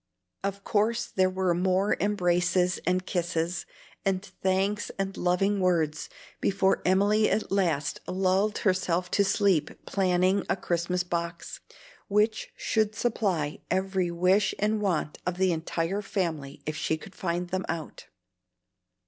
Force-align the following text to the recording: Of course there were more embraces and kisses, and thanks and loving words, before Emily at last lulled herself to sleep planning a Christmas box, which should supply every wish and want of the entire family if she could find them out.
Of 0.43 0.63
course 0.63 1.05
there 1.05 1.29
were 1.29 1.53
more 1.53 1.95
embraces 1.99 2.79
and 2.87 3.05
kisses, 3.05 3.67
and 4.03 4.25
thanks 4.41 4.89
and 4.97 5.15
loving 5.15 5.59
words, 5.59 6.09
before 6.39 6.81
Emily 6.85 7.29
at 7.29 7.51
last 7.51 7.99
lulled 8.07 8.57
herself 8.57 9.11
to 9.11 9.23
sleep 9.23 9.69
planning 9.85 10.43
a 10.49 10.55
Christmas 10.55 11.03
box, 11.03 11.59
which 12.07 12.49
should 12.55 12.95
supply 12.95 13.59
every 13.69 14.09
wish 14.09 14.55
and 14.57 14.81
want 14.81 15.19
of 15.27 15.37
the 15.37 15.51
entire 15.51 16.01
family 16.01 16.63
if 16.65 16.75
she 16.75 16.97
could 16.97 17.13
find 17.13 17.49
them 17.49 17.67
out. 17.69 18.07